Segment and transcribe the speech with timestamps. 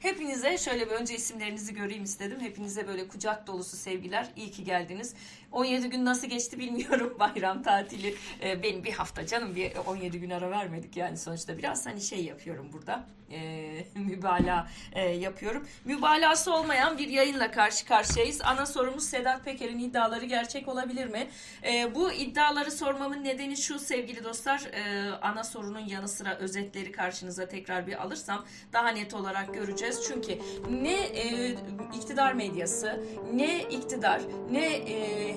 [0.00, 2.40] Hepinize şöyle bir önce isimlerinizi göreyim istedim.
[2.40, 4.26] Hepinize böyle kucak dolusu sevgiler.
[4.36, 5.14] İyi ki geldiniz.
[5.52, 8.14] 17 gün nasıl geçti bilmiyorum bayram tatili.
[8.42, 12.24] Ee, benim bir hafta canım bir 17 gün ara vermedik yani sonuçta biraz hani şey
[12.24, 13.04] yapıyorum burada.
[13.32, 15.68] Ee, mübalağa e, yapıyorum.
[15.84, 18.40] Mübalağası olmayan bir yayınla karşı karşıyayız.
[18.40, 21.28] Ana sorumuz Sedat Peker'in iddiaları gerçek olabilir mi?
[21.64, 24.60] Ee, bu iddiaları sormamın nedeni şu sevgili dostlar.
[24.72, 29.89] Ee, ana sorunun yanı sıra özetleri karşınıza tekrar bir alırsam daha net olarak göreceğiz.
[30.02, 30.38] Çünkü
[30.70, 31.54] ne e,
[31.96, 33.00] iktidar medyası,
[33.34, 34.94] ne iktidar, ne e,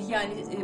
[0.09, 0.57] yani e,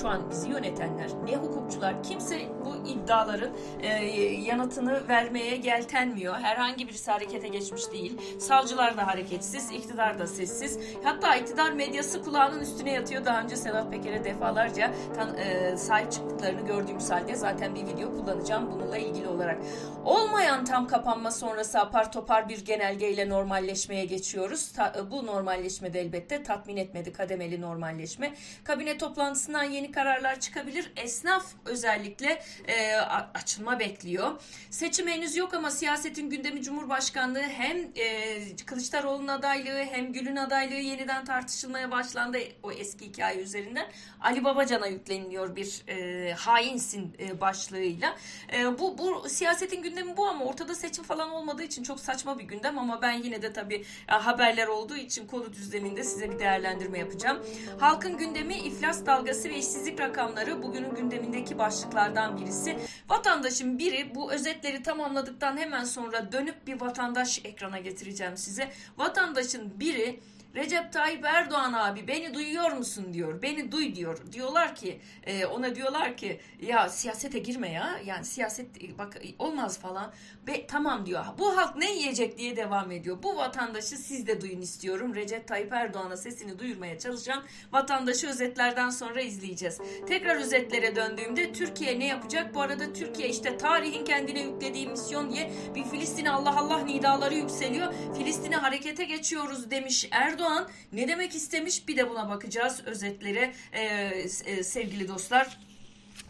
[0.00, 3.50] şu an bizi yönetenler, ne hukukçular, kimse bu iddiaların
[3.82, 3.88] e,
[4.24, 6.34] yanıtını vermeye geltenmiyor.
[6.34, 8.18] Herhangi birisi harekete geçmiş değil.
[8.38, 10.78] Savcılar da hareketsiz, iktidar da sessiz.
[11.02, 13.24] Hatta iktidar medyası kulağının üstüne yatıyor.
[13.24, 18.70] Daha önce Sedat Peker'e defalarca tan, e, sahip çıktıklarını gördüğümüz halde zaten bir video kullanacağım
[18.72, 19.58] bununla ilgili olarak.
[20.04, 24.72] Olmayan tam kapanma sonrası apar topar bir genelgeyle normalleşmeye geçiyoruz.
[24.72, 28.34] Ta, bu normalleşmede elbette tatmin etmedi kademeli normalleşme.
[28.64, 30.92] Kabine toplantısından yeni kararlar çıkabilir.
[30.96, 32.94] Esnaf özellikle e,
[33.34, 34.42] açılma bekliyor.
[34.70, 41.24] Seçim henüz yok ama siyasetin gündemi Cumhurbaşkanlığı hem e, Kılıçdaroğlu'nun adaylığı hem Gül'ün adaylığı yeniden
[41.24, 43.86] tartışılmaya başlandı o eski hikaye üzerinden.
[44.20, 48.16] Ali Babacan'a yükleniliyor bir e, hainsin e, başlığıyla.
[48.52, 52.44] E, bu, bu siyasetin gündemi bu ama ortada seçim falan olmadığı için çok saçma bir
[52.44, 56.98] gündem ama ben yine de tabii e, haberler olduğu için konu düzleminde size bir değerlendirme
[56.98, 57.38] yapacağım.
[57.80, 62.78] Halkın gündemi iflas dalgası ve işsizlik rakamları bugünün gündemindeki başlıklardan birisi.
[63.08, 68.72] Vatandaşın biri bu özetleri tamamladıktan hemen sonra dönüp bir vatandaş ekrana getireceğim size.
[68.96, 70.20] Vatandaşın biri
[70.54, 73.42] Recep Tayyip Erdoğan abi beni duyuyor musun diyor.
[73.42, 74.18] Beni duy diyor.
[74.32, 78.00] Diyorlar ki e, ona diyorlar ki ya siyasete girme ya.
[78.04, 80.12] Yani siyaset bak olmaz falan.
[80.46, 81.24] Be, tamam diyor.
[81.38, 83.22] Bu halk ne yiyecek diye devam ediyor.
[83.22, 85.14] Bu vatandaşı siz de duyun istiyorum.
[85.14, 87.42] Recep Tayyip Erdoğan'a sesini duyurmaya çalışacağım.
[87.72, 89.78] Vatandaşı özetlerden sonra izleyeceğiz.
[90.06, 92.54] Tekrar özetlere döndüğümde Türkiye ne yapacak?
[92.54, 97.94] Bu arada Türkiye işte tarihin kendine yüklediği misyon diye bir Filistin'e Allah Allah nidaları yükseliyor.
[98.18, 104.62] Filistin'e harekete geçiyoruz demiş Erdoğan Erdoğan ne demek istemiş bir de buna bakacağız özetlere e,
[104.62, 105.58] sevgili dostlar.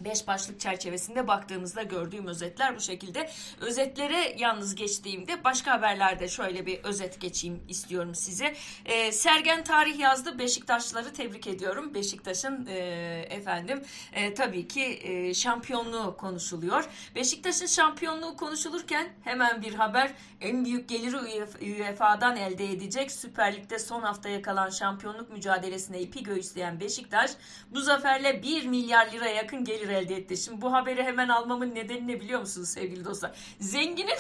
[0.00, 3.30] Beş başlık çerçevesinde baktığımızda gördüğüm özetler bu şekilde.
[3.60, 8.54] Özetlere yalnız geçtiğimde başka haberlerde şöyle bir özet geçeyim istiyorum size.
[8.84, 10.38] E, Sergen tarih yazdı.
[10.38, 11.94] Beşiktaşlıları tebrik ediyorum.
[11.94, 12.78] Beşiktaş'ın e,
[13.30, 13.82] efendim
[14.12, 16.88] e, tabii ki e, şampiyonluğu konuşuluyor.
[17.14, 20.12] Beşiktaş'ın şampiyonluğu konuşulurken hemen bir haber.
[20.40, 21.16] En büyük geliri
[21.60, 23.12] UEFA'dan elde edecek.
[23.12, 27.30] Süper Lig'de son haftaya kalan şampiyonluk mücadelesine ipi göğüsleyen Beşiktaş
[27.70, 30.36] bu zaferle 1 milyar lira yakın gelir gelir elde etti.
[30.36, 33.32] Şimdi bu haberi hemen almamın nedeni ne biliyor musunuz sevgili dostlar?
[33.60, 34.16] Zenginin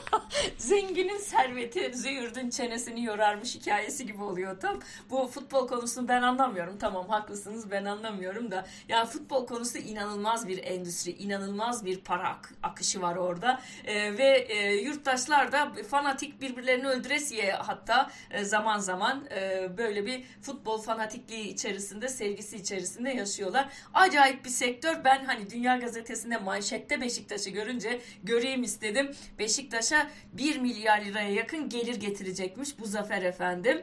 [0.58, 4.80] zenginin serveti züğürdün çenesini yorarmış hikayesi gibi oluyor tam.
[5.10, 6.78] Bu futbol konusunu ben anlamıyorum.
[6.78, 8.66] Tamam haklısınız ben anlamıyorum da.
[8.88, 13.60] Ya futbol konusu inanılmaz bir endüstri, inanılmaz bir para ak- akışı var orada.
[13.84, 20.24] Ee, ve e, yurttaşlar da fanatik birbirlerini öldüresiye hatta e, zaman zaman e, böyle bir
[20.42, 23.68] futbol fanatikliği içerisinde, sevgisi içerisinde yaşıyorlar.
[23.94, 29.10] Acayip bir sektör ben hani Dünya Gazetesi'nde manşette Beşiktaş'ı görünce göreyim istedim.
[29.38, 33.82] Beşiktaş'a 1 milyar liraya yakın gelir getirecekmiş bu zafer efendim.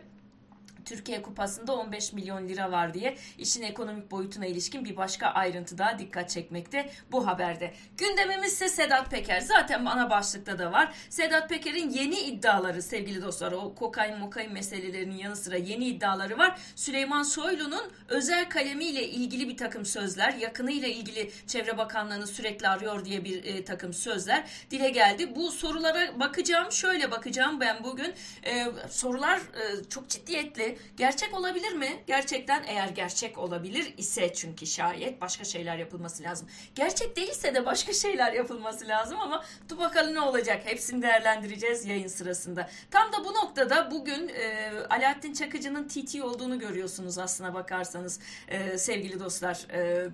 [0.86, 6.00] Türkiye Kupası'nda 15 milyon lira var diye işin ekonomik boyutuna ilişkin bir başka ayrıntı daha
[6.00, 7.74] dikkat çekmekte bu haberde.
[7.98, 9.40] Gündemimiz ise Sedat Peker.
[9.40, 10.94] Zaten ana başlıkta da var.
[11.10, 16.60] Sedat Peker'in yeni iddiaları sevgili dostlar o kokain mokain meselelerinin yanı sıra yeni iddiaları var.
[16.76, 23.26] Süleyman Soylu'nun özel kalemiyle ilgili bir takım sözler, yakınıyla ilgili Çevre Bakanlığı'nı sürekli arıyor diye
[23.26, 25.36] bir e, takım sözler dile geldi.
[25.36, 26.72] Bu sorulara bakacağım.
[26.72, 28.14] Şöyle bakacağım ben bugün.
[28.46, 32.04] E, sorular e, çok ciddiyetli gerçek olabilir mi?
[32.08, 36.48] Gerçekten eğer gerçek olabilir ise çünkü şayet başka şeyler yapılması lazım.
[36.76, 40.62] Gerçek değilse de başka şeyler yapılması lazım ama dur bakalım ne olacak.
[40.66, 42.70] Hepsini değerlendireceğiz yayın sırasında.
[42.92, 49.20] Tam da bu noktada bugün e, Alaaddin Çakıcı'nın TT olduğunu görüyorsunuz aslına bakarsanız e, sevgili
[49.20, 49.66] dostlar.
[49.74, 50.10] E,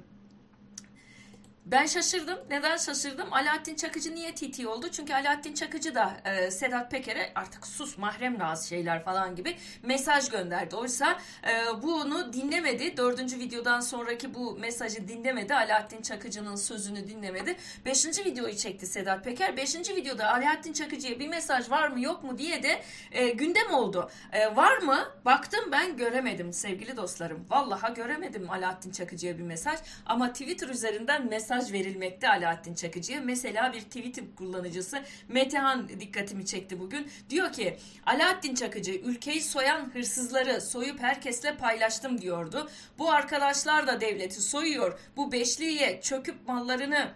[1.71, 2.39] ben şaşırdım.
[2.49, 3.33] Neden şaşırdım?
[3.33, 4.87] Alaaddin Çakıcı niye TT oldu?
[4.91, 10.29] Çünkü Alaaddin Çakıcı da e, Sedat Peker'e artık sus mahrem razı şeyler falan gibi mesaj
[10.29, 10.75] gönderdi.
[10.75, 12.97] Oysa e, bunu dinlemedi.
[12.97, 15.55] Dördüncü videodan sonraki bu mesajı dinlemedi.
[15.55, 17.55] Alaaddin Çakıcı'nın sözünü dinlemedi.
[17.85, 19.57] Beşinci videoyu çekti Sedat Peker.
[19.57, 22.81] Beşinci videoda Alaaddin Çakıcı'ya bir mesaj var mı yok mu diye de
[23.11, 24.11] e, gündem oldu.
[24.31, 25.07] E, var mı?
[25.25, 27.45] Baktım ben göremedim sevgili dostlarım.
[27.49, 29.79] Vallaha göremedim Alaaddin Çakıcı'ya bir mesaj.
[30.05, 33.21] Ama Twitter üzerinden mesaj mesaj verilmekte Alaaddin Çakıcı'ya.
[33.21, 37.07] Mesela bir Twitter kullanıcısı Metehan dikkatimi çekti bugün.
[37.29, 42.69] Diyor ki Alaaddin Çakıcı ülkeyi soyan hırsızları soyup herkesle paylaştım diyordu.
[42.99, 44.99] Bu arkadaşlar da devleti soyuyor.
[45.17, 47.11] Bu beşliğe çöküp mallarını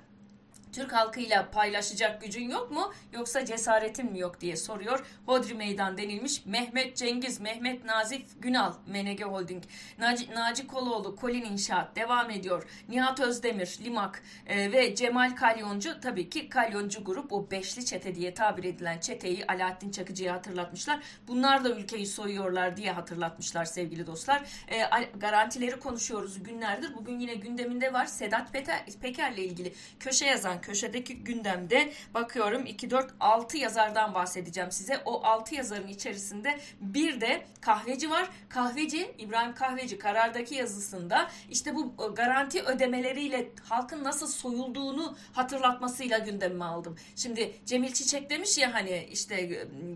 [0.73, 5.05] Türk halkıyla paylaşacak gücün yok mu yoksa cesaretin mi yok diye soruyor.
[5.25, 6.45] Hodri Meydan denilmiş.
[6.45, 9.63] Mehmet Cengiz, Mehmet Nazif Günal, MNG Holding,
[9.97, 12.63] Naci, Naci Koloğlu, Kolin İnşaat devam ediyor.
[12.89, 18.33] Nihat Özdemir, Limak e, ve Cemal Kalyoncu tabii ki Kalyoncu grup o beşli çete diye
[18.33, 20.99] tabir edilen çeteyi Alaaddin Çakıcı'ya hatırlatmışlar.
[21.27, 24.43] Bunlar da ülkeyi soyuyorlar diye hatırlatmışlar sevgili dostlar.
[24.67, 24.81] E,
[25.19, 26.95] garantileri konuşuyoruz günlerdir.
[26.95, 28.05] Bugün yine gündeminde var.
[28.05, 28.53] Sedat
[29.01, 35.01] Peker'le ilgili köşe yazan köşedeki gündemde bakıyorum 2, 4, 6 yazardan bahsedeceğim size.
[35.05, 38.29] O 6 yazarın içerisinde bir de kahveci var.
[38.49, 46.65] Kahveci, İbrahim Kahveci karardaki yazısında işte bu e, garanti ödemeleriyle halkın nasıl soyulduğunu hatırlatmasıyla gündemime
[46.65, 46.97] aldım.
[47.15, 49.35] Şimdi Cemil Çiçek demiş ya hani işte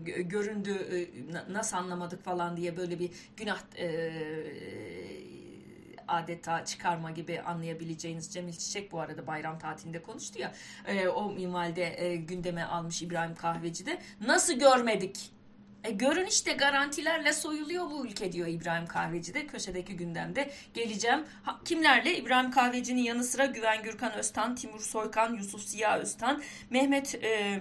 [0.06, 4.12] e, göründü e, nasıl anlamadık falan diye böyle bir günah e,
[6.08, 10.52] adeta çıkarma gibi anlayabileceğiniz Cemil Çiçek bu arada bayram tatilinde konuştu ya
[10.86, 15.38] e, o minvalde e, gündeme almış İbrahim Kahveci de nasıl görmedik
[15.84, 20.50] e görün işte garantilerle soyuluyor bu ülke diyor İbrahim Kahveci de köşedeki gündemde.
[20.74, 21.24] Geleceğim.
[21.42, 22.16] Ha, kimlerle?
[22.16, 27.60] İbrahim Kahveci'nin yanı sıra Güven Gürkan Öztan, Timur Soykan, Yusuf Siyah Öztan, Mehmet e,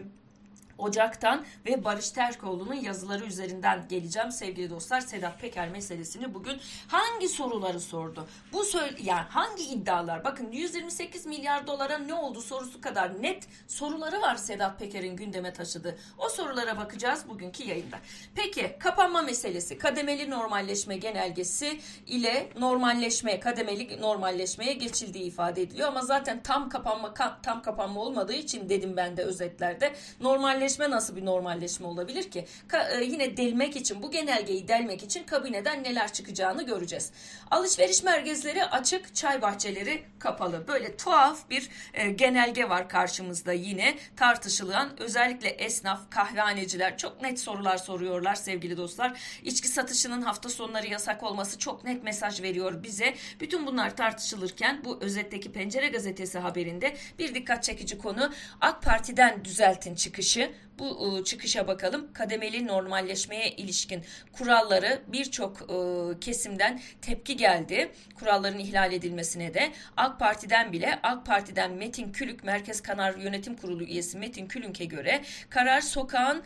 [0.77, 5.01] Ocak'tan ve Barış Terkoğlu'nun yazıları üzerinden geleceğim sevgili dostlar.
[5.01, 8.27] Sedat Peker meselesini bugün hangi soruları sordu?
[8.53, 10.23] Bu söyle yani hangi iddialar?
[10.23, 15.97] Bakın 128 milyar dolara ne oldu sorusu kadar net soruları var Sedat Peker'in gündeme taşıdığı.
[16.17, 17.99] O sorulara bakacağız bugünkü yayında.
[18.35, 26.43] Peki kapanma meselesi kademeli normalleşme genelgesi ile normalleşme kademeli normalleşmeye geçildiği ifade ediliyor ama zaten
[26.43, 27.13] tam kapanma
[27.43, 32.45] tam kapanma olmadığı için dedim ben de özetlerde normalleşme normalleşme nasıl bir normalleşme olabilir ki?
[32.67, 37.11] Ka, e, yine delmek için bu genelgeyi delmek için kabineden neler çıkacağını göreceğiz.
[37.51, 40.67] Alışveriş merkezleri açık, çay bahçeleri kapalı.
[40.67, 47.77] Böyle tuhaf bir e, genelge var karşımızda yine tartışılan özellikle esnaf, kahvehaneciler çok net sorular
[47.77, 49.19] soruyorlar sevgili dostlar.
[49.43, 53.13] İçki satışının hafta sonları yasak olması çok net mesaj veriyor bize.
[53.39, 59.95] Bütün bunlar tartışılırken bu özetteki Pencere Gazetesi haberinde bir dikkat çekici konu AK Parti'den düzeltin
[59.95, 62.13] çıkışı bu ıı, çıkışa bakalım.
[62.13, 67.91] Kademeli normalleşmeye ilişkin kuralları birçok ıı, kesimden tepki geldi.
[68.15, 73.83] Kuralların ihlal edilmesine de AK Parti'den bile AK Parti'den Metin Külük Merkez Kanar Yönetim Kurulu
[73.83, 76.43] üyesi Metin Külünk'e göre karar sokağın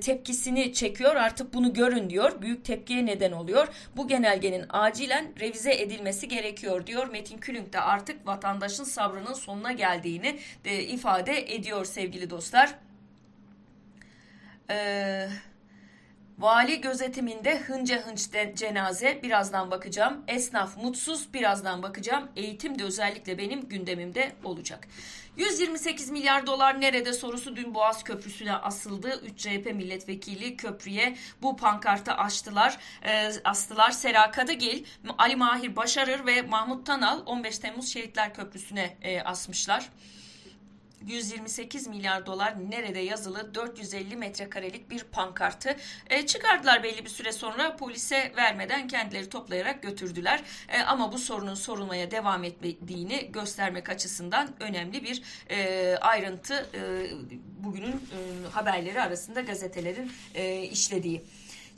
[0.00, 1.16] tepkisini çekiyor.
[1.16, 2.42] Artık bunu görün diyor.
[2.42, 3.68] Büyük tepkiye neden oluyor.
[3.96, 7.08] Bu genelgenin acilen revize edilmesi gerekiyor diyor.
[7.08, 12.85] Metin Külünk de artık vatandaşın sabrının sonuna geldiğini de ifade ediyor sevgili dostlar.
[14.70, 15.28] Ee,
[16.38, 20.24] vali gözetiminde hınca hınç cenaze birazdan bakacağım.
[20.28, 22.28] Esnaf mutsuz birazdan bakacağım.
[22.36, 24.88] Eğitim de özellikle benim gündemimde olacak.
[25.36, 29.20] 128 milyar dolar nerede sorusu dün Boğaz Köprüsü'ne asıldı.
[29.24, 32.78] 3 CHP milletvekili köprüye bu pankartı açtılar.
[33.02, 33.90] E, astılar.
[33.90, 34.84] Sera Kadıgil,
[35.18, 39.88] Ali Mahir Başarır ve Mahmut Tanal 15 Temmuz Şehitler Köprüsü'ne e, asmışlar.
[41.06, 45.76] 128 milyar dolar nerede yazılı 450 metrekarelik bir pankartı
[46.10, 50.42] e, çıkardılar belli bir süre sonra polise vermeden kendileri toplayarak götürdüler.
[50.68, 57.10] E, ama bu sorunun sorulmaya devam etmediğini göstermek açısından önemli bir e, ayrıntı e,
[57.58, 61.22] bugünün e, haberleri arasında gazetelerin e, işlediği.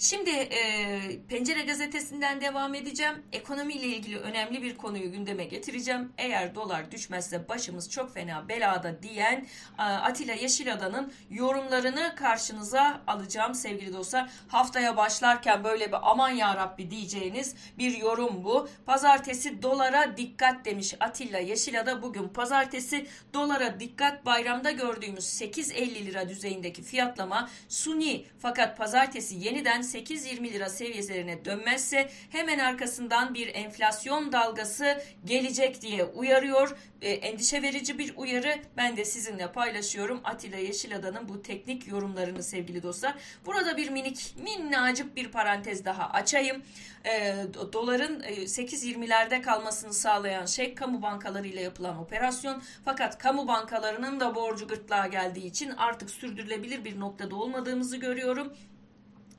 [0.01, 3.23] Şimdi e, Pencere Gazetesi'nden devam edeceğim.
[3.33, 6.13] Ekonomiyle ilgili önemli bir konuyu gündeme getireceğim.
[6.19, 9.47] Eğer dolar düşmezse başımız çok fena belada diyen
[9.79, 14.31] e, Atilla Yeşilada'nın yorumlarını karşınıza alacağım sevgili dostlar.
[14.49, 18.69] Haftaya başlarken böyle bir aman ya Rabbi diyeceğiniz bir yorum bu.
[18.87, 22.03] Pazartesi dolara dikkat demiş Atilla Yeşilada.
[22.03, 30.53] Bugün pazartesi dolara dikkat bayramda gördüğümüz 8.50 lira düzeyindeki fiyatlama suni fakat pazartesi yeniden 8-20
[30.53, 36.77] lira seviyelerine dönmezse hemen arkasından bir enflasyon dalgası gelecek diye uyarıyor.
[37.03, 38.55] E, endişe verici bir uyarı.
[38.77, 40.21] Ben de sizinle paylaşıyorum.
[40.25, 43.15] Atilla Yeşilada'nın bu teknik yorumlarını sevgili dostlar.
[43.47, 46.63] Burada bir minik minnacık bir parantez daha açayım.
[47.05, 47.37] E,
[47.73, 52.63] doların 8-20'lerde e, kalmasını sağlayan şey kamu bankalarıyla yapılan operasyon.
[52.85, 58.53] Fakat kamu bankalarının da borcu gırtlağa geldiği için artık sürdürülebilir bir noktada olmadığımızı görüyorum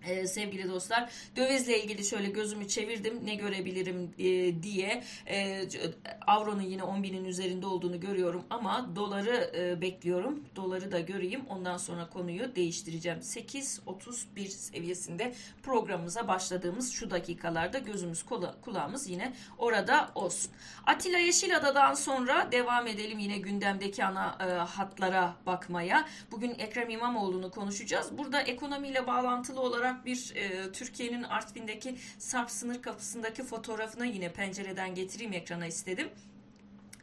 [0.08, 5.04] Ee, sevgili dostlar dövizle ilgili şöyle gözümü çevirdim ne görebilirim e, diye.
[5.28, 5.68] E,
[6.28, 10.44] avronun yine 10 binin üzerinde olduğunu görüyorum ama doları e, bekliyorum.
[10.56, 13.20] Doları da göreyim ondan sonra konuyu değiştireceğim.
[13.20, 20.52] 8.31 seviyesinde programımıza başladığımız şu dakikalarda gözümüz kula, kulağımız yine orada olsun.
[20.86, 26.06] Atilla Yeşilada'dan sonra devam edelim yine gündemdeki ana e, hatlara bakmaya.
[26.32, 28.18] Bugün Ekrem İmamoğlu'nu konuşacağız.
[28.18, 34.96] Burada ekonomiyle bağlantılı olarak olarak bir e, Türkiye'nin Artvin'deki Sarp sınır kapısındaki fotoğrafına yine pencereden
[34.96, 36.10] getireyim ekrana istedim.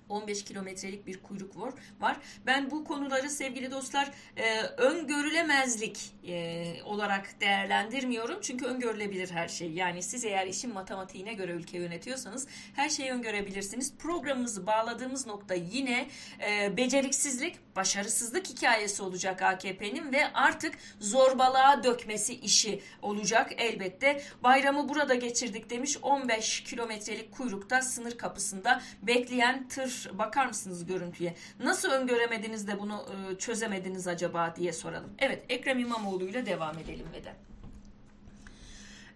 [0.09, 1.73] 15 kilometrelik bir kuyruk var.
[2.01, 2.17] var.
[2.47, 8.39] Ben bu konuları sevgili dostlar e, öngörülemezlik e, olarak değerlendirmiyorum.
[8.41, 9.73] Çünkü öngörülebilir her şey.
[9.73, 13.97] Yani siz eğer işin matematiğine göre ülke yönetiyorsanız her şeyi öngörebilirsiniz.
[13.99, 16.07] Programımızı bağladığımız nokta yine
[16.49, 24.23] e, beceriksizlik, başarısızlık hikayesi olacak AKP'nin ve artık zorbalığa dökmesi işi olacak elbette.
[24.43, 31.35] Bayramı burada geçirdik demiş 15 kilometrelik kuyrukta sınır kapısında bekleyen tır bakar mısınız görüntüye?
[31.61, 35.11] Nasıl öngöremediniz de bunu e, çözemediniz acaba diye soralım.
[35.19, 37.33] Evet Ekrem İmamoğlu ile devam edelim ve de.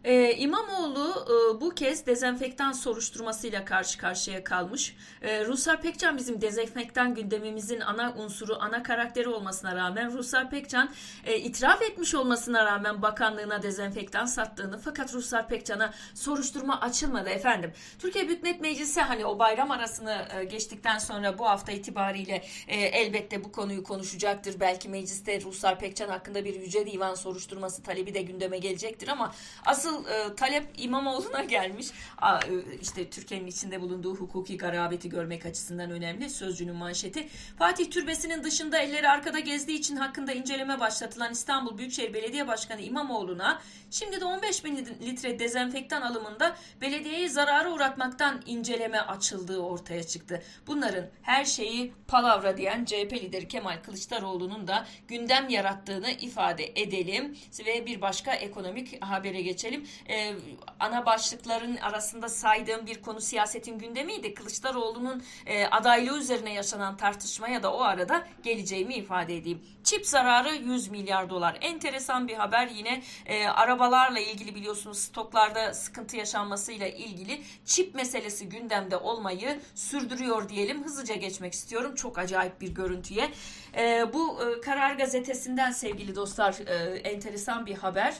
[0.04, 4.97] Ee, İmamoğlu e, bu kez dezenfektan soruşturmasıyla karşı karşıya kalmış.
[5.23, 10.90] Ee, Ruslar Pekcan bizim dezenfektan gündemimizin ana unsuru, ana karakteri olmasına rağmen Ruslar Pekcan
[11.25, 17.73] e, itiraf etmiş olmasına rağmen bakanlığına dezenfektan sattığını fakat Ruslar Pekcan'a soruşturma açılmadı efendim.
[17.99, 22.80] Türkiye Büyük Millet Meclisi hani o bayram arasını e, geçtikten sonra bu hafta itibariyle e,
[22.80, 24.61] elbette bu konuyu konuşacaktır.
[24.61, 29.33] Belki mecliste Ruslar Pekcan hakkında bir yüce divan soruşturması talebi de gündeme gelecektir ama
[29.66, 31.87] asıl asıl e, talep İmamoğlu'na gelmiş.
[32.19, 32.41] A, e,
[32.81, 36.31] işte Türkiye'nin içinde bulunduğu hukuki garabeti görmek açısından önemli.
[36.31, 37.29] Sözcünün manşeti.
[37.59, 43.63] Fatih Türbesi'nin dışında elleri arkada gezdiği için hakkında inceleme başlatılan İstanbul Büyükşehir Belediye Başkanı İmamoğlu'na
[43.91, 50.43] şimdi de 15 bin litre dezenfektan alımında belediyeyi zarara uğratmaktan inceleme açıldığı ortaya çıktı.
[50.67, 57.87] Bunların her şeyi palavra diyen CHP lideri Kemal Kılıçdaroğlu'nun da gündem yarattığını ifade edelim ve
[57.87, 59.89] bir başka ekonomik habere geçelim söyleyeyim.
[60.09, 60.35] E,
[60.81, 64.35] ana başlıkların arasında saydığım bir konu siyasetin gündemiydi.
[64.35, 69.63] Kılıçdaroğlu'nun e, adaylığı üzerine yaşanan tartışmaya da o arada geleceğimi ifade edeyim.
[69.85, 71.59] Çip zararı 100 milyar dolar.
[71.61, 78.97] Enteresan bir haber yine e, arabalarla ilgili biliyorsunuz stoklarda sıkıntı yaşanmasıyla ilgili çip meselesi gündemde
[78.97, 80.85] olmayı sürdürüyor diyelim.
[80.85, 81.95] Hızlıca geçmek istiyorum.
[81.95, 83.31] Çok acayip bir görüntüye.
[83.77, 88.15] E, bu e, Karar Gazetesi'nden sevgili dostlar e, enteresan bir haber.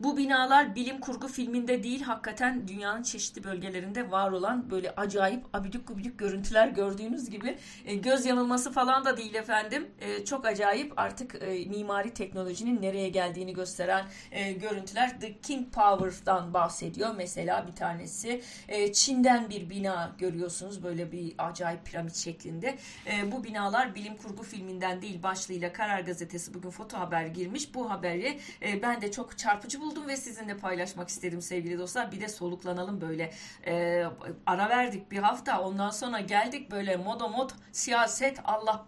[0.00, 5.88] Bu binalar bilim kurgu filminde değil hakikaten dünyanın çeşitli bölgelerinde var olan böyle acayip abidik
[5.88, 9.88] gubidik görüntüler gördüğünüz gibi e, göz yanılması falan da değil efendim.
[10.00, 15.20] E, çok acayip artık e, mimari teknolojinin nereye geldiğini gösteren e, görüntüler.
[15.20, 18.42] The King Power'dan bahsediyor mesela bir tanesi.
[18.68, 22.78] E, Çin'den bir bina görüyorsunuz böyle bir acayip piramit şeklinde.
[23.06, 27.74] E, bu binalar bilim kurgu filminden değil başlığıyla Karar Gazetesi bugün foto haber girmiş.
[27.74, 32.12] Bu haberi e, ben de çok çarpıcı buldum ve sizinle paylaşmak istedim sevgili dostlar.
[32.12, 33.32] Bir de soluklanalım böyle.
[33.66, 34.04] E,
[34.46, 38.86] ara verdik bir hafta ondan sonra geldik böyle moda mod siyaset Allah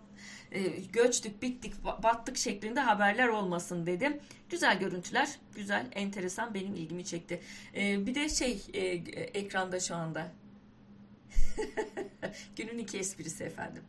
[0.52, 0.60] e,
[0.92, 4.20] göçtük bittik battık şeklinde haberler olmasın dedim.
[4.50, 7.40] Güzel görüntüler güzel enteresan benim ilgimi çekti.
[7.76, 8.80] E, bir de şey e,
[9.40, 10.32] ekranda şu anda.
[12.56, 13.82] Günün iki esprisi efendim.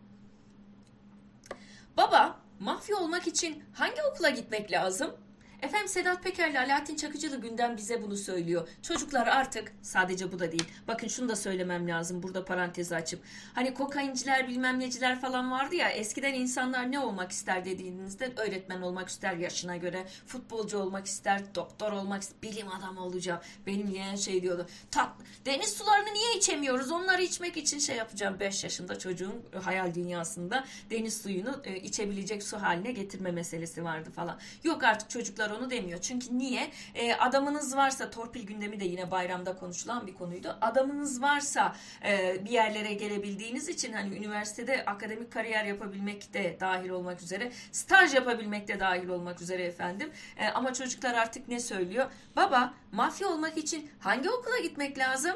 [1.98, 5.27] Baba mafya olmak için hangi okula gitmek lazım?
[5.62, 8.68] Efendim Sedat Peker ile Alaaddin Çakıcılı gündem bize bunu söylüyor.
[8.82, 10.64] Çocuklar artık sadece bu da değil.
[10.88, 13.20] Bakın şunu da söylemem lazım burada parantezi açıp.
[13.54, 19.10] Hani kokainciler bilmem neciler falan vardı ya eskiden insanlar ne olmak ister dediğinizde öğretmen olmak
[19.10, 20.08] ister yaşına göre.
[20.28, 23.42] Futbolcu olmak ister, doktor olmak ister, bilim adamı olacağım.
[23.68, 24.68] Benim yeğen şey diyordu.
[24.92, 25.10] Tat,
[25.46, 26.92] deniz sularını niye içemiyoruz?
[26.92, 32.62] Onları içmek için şey yapacağım 5 yaşında çocuğun hayal dünyasında deniz suyunu e, içebilecek su
[32.62, 34.40] haline getirme meselesi vardı falan.
[34.64, 36.02] Yok artık çocuklar Çocuklar onu demiyor.
[36.02, 36.72] Çünkü niye?
[36.96, 40.58] E, adamınız varsa torpil gündemi de yine bayramda konuşulan bir konuydu.
[40.62, 41.76] Adamınız varsa
[42.06, 48.14] e, bir yerlere gelebildiğiniz için hani üniversitede akademik kariyer yapabilmek de dahil olmak üzere staj
[48.14, 50.12] yapabilmek de dahil olmak üzere efendim.
[50.38, 52.12] E, ama çocuklar artık ne söylüyor?
[52.36, 55.36] Baba mafya olmak için hangi okula gitmek lazım?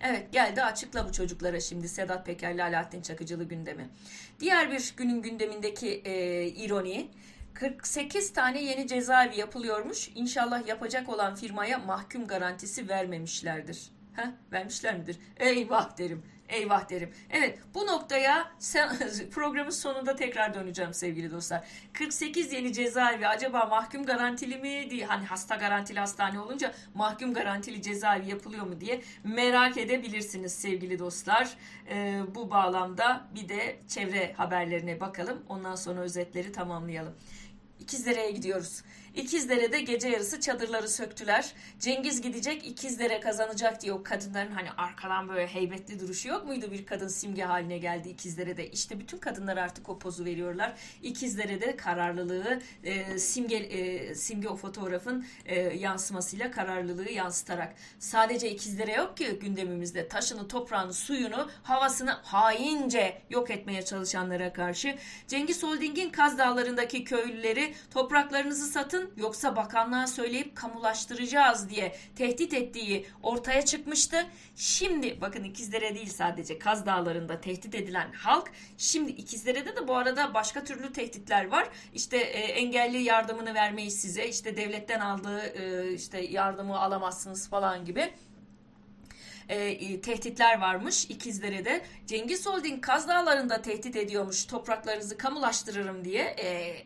[0.00, 3.88] Evet geldi açıkla bu çocuklara şimdi Sedat Peker'le Alaaddin Çakıcılı gündemi.
[4.40, 7.10] Diğer bir günün gündemindeki e, ironi
[7.54, 10.10] 48 tane yeni cezaevi yapılıyormuş.
[10.14, 13.90] İnşallah yapacak olan firmaya mahkum garantisi vermemişlerdir.
[14.12, 15.18] Heh, vermişler midir?
[15.36, 16.22] Eyvah derim.
[16.48, 17.12] Eyvah derim.
[17.30, 18.52] Evet bu noktaya
[19.30, 21.64] programın sonunda tekrar döneceğim sevgili dostlar.
[21.92, 27.82] 48 yeni cezaevi acaba mahkum garantili mi diye hani hasta garantili hastane olunca mahkum garantili
[27.82, 31.50] cezaevi yapılıyor mu diye merak edebilirsiniz sevgili dostlar.
[31.88, 35.42] Ee, bu bağlamda bir de çevre haberlerine bakalım.
[35.48, 37.14] Ondan sonra özetleri tamamlayalım.
[37.80, 38.82] İkizdere'ye gidiyoruz.
[39.14, 41.52] İkizdere'de gece yarısı çadırları söktüler.
[41.80, 46.70] Cengiz gidecek İkizdere kazanacak diye o kadınların hani arkadan böyle heybetli duruşu yok muydu?
[46.72, 48.70] Bir kadın simge haline geldi İkizdere'de.
[48.70, 50.74] İşte bütün kadınlar artık o pozu veriyorlar.
[51.02, 57.74] İkizdere'de kararlılığı e, simge e, simge o fotoğrafın e, yansımasıyla kararlılığı yansıtarak.
[57.98, 60.08] Sadece İkizdere yok ki gündemimizde.
[60.08, 64.96] Taşını, toprağını, suyunu, havasını haince yok etmeye çalışanlara karşı.
[65.28, 73.64] Cengiz Holding'in Kaz Dağları'ndaki köylüleri topraklarınızı satın yoksa bakanlığa söyleyip kamulaştıracağız diye tehdit ettiği ortaya
[73.64, 74.26] çıkmıştı.
[74.56, 80.34] Şimdi bakın İkizdere değil sadece Kaz Dağları'nda tehdit edilen halk şimdi İkizdere'de de bu arada
[80.34, 81.68] başka türlü tehditler var.
[81.94, 88.12] İşte e, engelli yardımını vermeyiz size işte devletten aldığı e, işte yardımı alamazsınız falan gibi
[89.48, 91.84] e, tehditler varmış İkizdere'de.
[92.06, 96.22] Cengiz Holding Kaz Dağları'nda tehdit ediyormuş topraklarınızı kamulaştırırım diye.
[96.22, 96.76] E,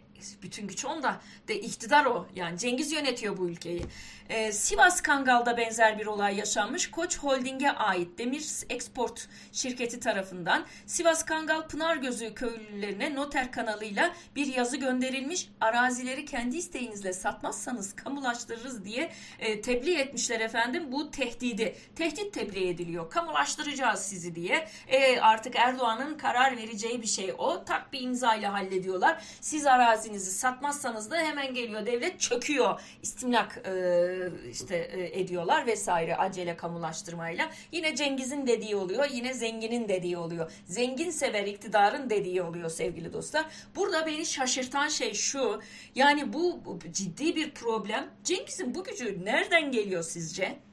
[0.43, 2.27] bütün güç onda de iktidar o.
[2.35, 3.83] Yani Cengiz yönetiyor bu ülkeyi.
[4.29, 6.91] Ee, Sivas Kangal'da benzer bir olay yaşanmış.
[6.91, 14.77] Koç Holding'e ait Demir Export şirketi tarafından Sivas Kangal Pınargözü köylülerine noter kanalıyla bir yazı
[14.77, 15.49] gönderilmiş.
[15.61, 20.93] Arazileri kendi isteğinizle satmazsanız kamulaştırırız diye e, tebliğ etmişler efendim.
[20.93, 21.77] Bu tehdidi.
[21.97, 23.11] Tehdit tebliğ ediliyor.
[23.11, 24.69] Kamulaştıracağız sizi diye.
[24.89, 27.65] E, artık Erdoğan'ın karar vereceği bir şey o.
[27.65, 29.23] Tak bir imza ile hallediyorlar.
[29.41, 32.81] Siz arazinizi satmazsanız da hemen geliyor devlet çöküyor.
[33.03, 34.18] İstimlak e,
[34.51, 37.51] işte e, ediyorlar vesaire acele kamulaştırmayla.
[37.73, 39.11] Yine Cengiz'in dediği oluyor.
[39.11, 40.53] Yine zenginin dediği oluyor.
[40.67, 43.47] Zengin sever iktidarın dediği oluyor sevgili dostlar.
[43.77, 45.61] Burada beni şaşırtan şey şu.
[45.95, 48.11] Yani bu ciddi bir problem.
[48.25, 50.68] Cengiz'in bu gücü nereden geliyor sizce?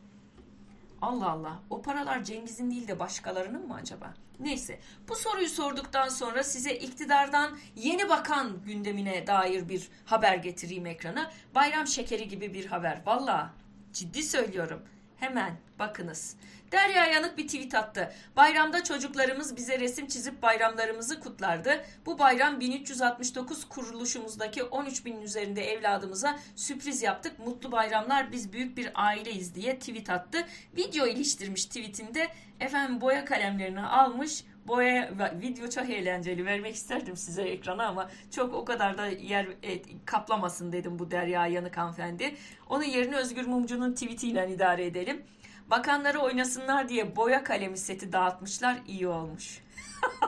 [1.06, 1.60] Allah Allah.
[1.70, 4.14] O paralar Cengiz'in değil de başkalarının mı acaba?
[4.40, 4.80] Neyse.
[5.10, 11.32] Bu soruyu sorduktan sonra size iktidardan yeni bakan gündemine dair bir haber getireyim ekrana.
[11.56, 13.02] Bayram şekeri gibi bir haber.
[13.06, 13.54] Valla
[13.94, 14.82] ciddi söylüyorum.
[15.20, 16.36] Hemen bakınız.
[16.72, 18.14] Derya Yanık bir tweet attı.
[18.36, 21.86] Bayramda çocuklarımız bize resim çizip bayramlarımızı kutlardı.
[22.06, 27.40] Bu bayram 1369 kuruluşumuzdaki 13 binin üzerinde evladımıza sürpriz yaptık.
[27.40, 30.38] Mutlu bayramlar biz büyük bir aileyiz diye tweet attı.
[30.78, 32.28] Video iliştirmiş tweetinde
[32.60, 38.66] efendim boya kalemlerini almış boya video çok eğlenceli vermek isterdim size ekrana ama çok o
[38.66, 42.36] kadar da yer e, kaplamasın dedim bu Derya Yanık hanımefendi.
[42.70, 45.24] Onun yerine Özgür Mumcu'nun tweetiyle idare edelim.
[45.68, 49.62] Bakanları oynasınlar diye boya kalemi seti dağıtmışlar iyi olmuş.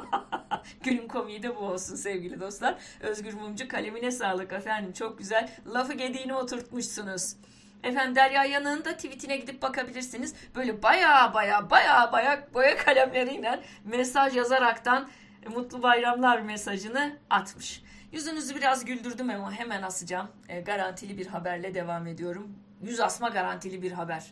[0.83, 2.77] Günün komiği de bu olsun sevgili dostlar.
[3.01, 5.49] Özgür Mumcu kalemine sağlık efendim çok güzel.
[5.73, 7.35] Lafı gediğine oturtmuşsunuz.
[7.83, 10.33] Efendim Derya Yanık'ın da tweetine gidip bakabilirsiniz.
[10.55, 15.09] Böyle baya baya baya baya boya kalemleriyle mesaj yazaraktan
[15.49, 17.83] mutlu bayramlar mesajını atmış.
[18.11, 20.27] Yüzünüzü biraz güldürdüm ama hemen asacağım.
[20.49, 22.55] E, garantili bir haberle devam ediyorum.
[22.81, 24.23] Yüz asma garantili bir haber.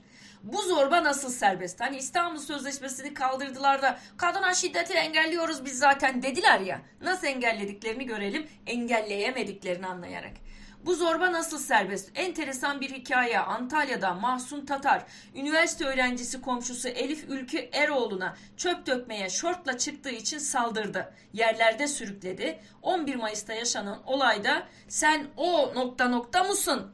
[0.44, 1.82] Bu zorba nasıl serbest?
[1.82, 6.82] Hani İstanbul Sözleşmesi'ni kaldırdılar da kadına şiddeti engelliyoruz biz zaten dediler ya.
[7.02, 8.48] Nasıl engellediklerini görelim.
[8.68, 10.34] Engelleyemediklerini anlayarak.
[10.86, 12.12] Bu zorba nasıl serbest?
[12.16, 13.40] Enteresan bir hikaye.
[13.40, 21.14] Antalya'da Mahsun Tatar, üniversite öğrencisi komşusu Elif Ülkü Eroğlu'na çöp dökmeye şortla çıktığı için saldırdı.
[21.34, 22.60] Yerlerde sürükledi.
[22.82, 26.92] 11 Mayıs'ta yaşanan olayda sen o nokta nokta mısın?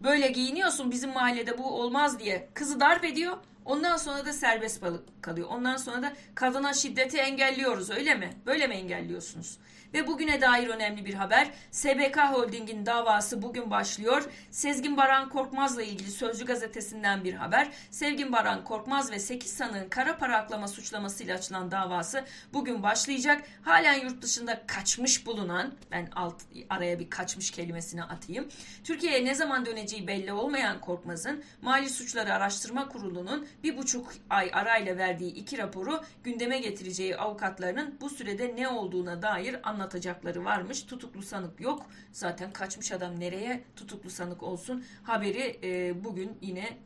[0.00, 3.36] Böyle giyiniyorsun bizim mahallede bu olmaz diye kızı darp ediyor.
[3.64, 5.48] Ondan sonra da serbest balık kalıyor.
[5.50, 8.30] Ondan sonra da kadına şiddeti engelliyoruz öyle mi?
[8.46, 9.58] Böyle mi engelliyorsunuz?
[9.94, 11.50] Ve bugüne dair önemli bir haber.
[11.70, 14.24] SBK Holding'in davası bugün başlıyor.
[14.50, 17.68] Sezgin Baran Korkmaz'la ilgili Sözcü gazetesinden bir haber.
[17.90, 23.42] Sevgin Baran Korkmaz ve 8 sanığın kara para aklama suçlamasıyla açılan davası bugün başlayacak.
[23.62, 28.48] Halen yurt dışında kaçmış bulunan, ben alt araya bir kaçmış kelimesini atayım.
[28.84, 34.96] Türkiye'ye ne zaman döneceği belli olmayan Korkmaz'ın Mali Suçları Araştırma Kurulu'nun bir buçuk ay arayla
[34.96, 40.82] verdiği iki raporu gündeme getireceği avukatlarının bu sürede ne olduğuna dair anlatacakları anlatacakları varmış.
[40.82, 41.86] Tutuklu sanık yok.
[42.12, 44.84] Zaten kaçmış adam nereye tutuklu sanık olsun.
[45.02, 46.78] Haberi e, bugün yine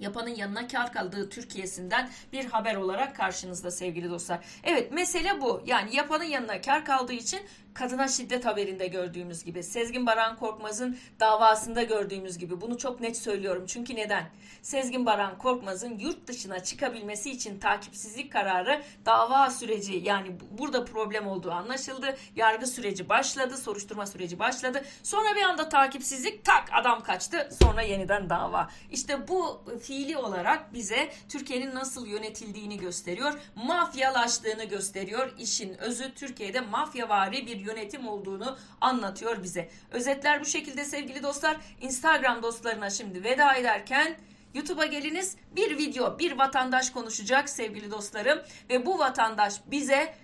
[0.00, 4.44] yapanın yanına kar kaldığı Türkiye'sinden bir haber olarak karşınızda sevgili dostlar.
[4.64, 5.62] Evet mesele bu.
[5.66, 7.40] Yani yapanın yanına kar kaldığı için
[7.80, 13.64] kadına şiddet haberinde gördüğümüz gibi, Sezgin Baran Korkmaz'ın davasında gördüğümüz gibi bunu çok net söylüyorum.
[13.66, 14.24] Çünkü neden?
[14.62, 21.50] Sezgin Baran Korkmaz'ın yurt dışına çıkabilmesi için takipsizlik kararı dava süreci yani burada problem olduğu
[21.50, 22.16] anlaşıldı.
[22.36, 24.84] Yargı süreci başladı, soruşturma süreci başladı.
[25.02, 27.48] Sonra bir anda takipsizlik tak adam kaçtı.
[27.62, 28.70] Sonra yeniden dava.
[28.90, 33.40] İşte bu fiili olarak bize Türkiye'nin nasıl yönetildiğini gösteriyor.
[33.54, 35.34] Mafyalaştığını gösteriyor.
[35.38, 39.70] İşin özü Türkiye'de mafyavari bir yönetim olduğunu anlatıyor bize.
[39.90, 41.56] Özetler bu şekilde sevgili dostlar.
[41.80, 44.16] Instagram dostlarına şimdi veda ederken
[44.54, 45.36] YouTube'a geliniz.
[45.56, 48.38] Bir video, bir vatandaş konuşacak sevgili dostlarım
[48.70, 50.14] ve bu vatandaş bize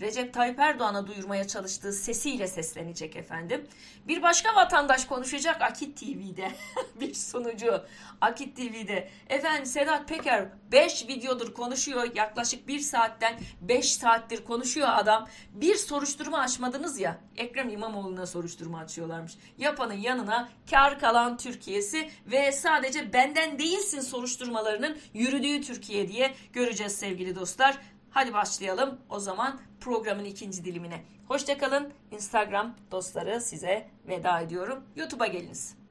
[0.00, 3.66] Recep Tayyip Erdoğan'a duyurmaya çalıştığı sesiyle seslenecek efendim.
[4.08, 6.52] Bir başka vatandaş konuşacak Akit TV'de.
[7.00, 7.82] bir sunucu
[8.20, 9.08] Akit TV'de.
[9.28, 12.08] Efendim Sedat Peker 5 videodur konuşuyor.
[12.14, 15.28] Yaklaşık 1 saatten 5 saattir konuşuyor adam.
[15.52, 17.18] Bir soruşturma açmadınız ya.
[17.36, 19.32] Ekrem İmamoğlu'na soruşturma açıyorlarmış.
[19.58, 27.34] Yapanın yanına kar kalan Türkiye'si ve sadece benden değilsin soruşturmalarının yürüdüğü Türkiye diye göreceğiz sevgili
[27.34, 27.78] dostlar.
[28.18, 31.04] Hadi başlayalım o zaman programın ikinci dilimine.
[31.28, 31.92] Hoşçakalın.
[32.10, 34.84] Instagram dostları size veda ediyorum.
[34.96, 35.77] YouTube'a geliniz.